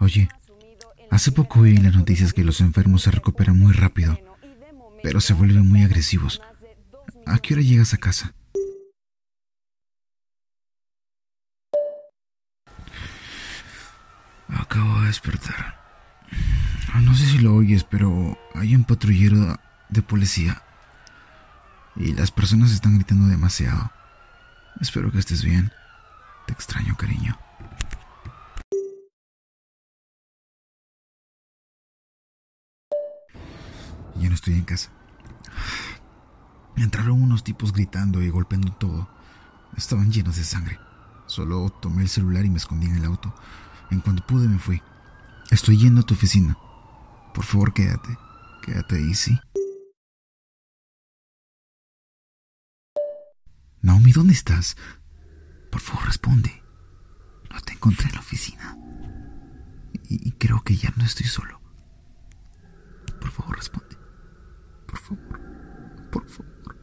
[0.00, 0.30] Oye,
[1.10, 4.18] hace poco oí en las noticias que los enfermos se recuperan muy rápido,
[5.02, 6.40] pero se vuelven muy agresivos.
[7.26, 8.32] ¿A qué hora llegas a casa?
[14.48, 15.78] Acabo de despertar.
[17.02, 19.60] No sé si lo oyes, pero hay un patrullero
[19.90, 20.62] de policía.
[21.94, 23.92] Y las personas están gritando demasiado.
[24.80, 25.70] Espero que estés bien.
[26.46, 27.38] Te extraño, cariño.
[34.20, 34.90] Ya no estoy en casa.
[36.76, 39.08] Entraron unos tipos gritando y golpeando todo.
[39.76, 40.78] Estaban llenos de sangre.
[41.26, 43.34] Solo tomé el celular y me escondí en el auto.
[43.90, 44.82] En cuanto pude me fui.
[45.50, 46.56] Estoy yendo a tu oficina.
[47.34, 48.16] Por favor, quédate.
[48.62, 49.40] Quédate ahí, ¿sí?
[53.82, 54.76] Naomi, ¿dónde estás?
[55.70, 56.62] Por favor, responde.
[57.50, 58.76] No te encontré en la oficina.
[60.08, 61.60] Y, creo que ya no estoy solo.
[64.90, 65.40] Por favor.
[66.10, 66.79] Por favor.